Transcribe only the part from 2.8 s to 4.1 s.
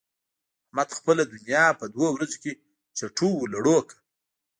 چټو و لړو کړه.